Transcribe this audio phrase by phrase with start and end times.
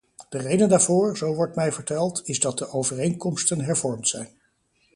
[0.29, 4.29] De reden daarvoor, zo wordt mij verteld, is dat de overeenkomsten hervormd zijn.